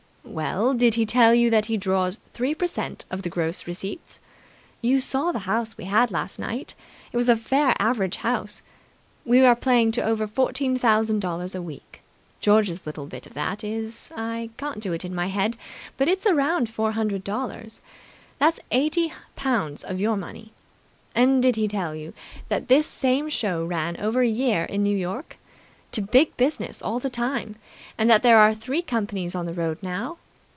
[0.23, 4.21] "Well, did he tell you that he draws three per cent of the gross receipts?
[4.81, 6.73] You saw the house we had last night.
[7.11, 8.61] It was a fair average house.
[9.25, 12.01] We are playing to over fourteen thousand dollars a week.
[12.39, 15.57] George's little bit of that is I can't do it in my head,
[15.97, 17.81] but it's a round four hundred dollars.
[18.39, 20.53] That's eighty pounds of your money.
[21.13, 22.13] And did he tell you
[22.47, 25.35] that this same show ran over a year in New York
[25.91, 27.53] to big business all the time,
[27.97, 30.17] and that there are three companies on the road now?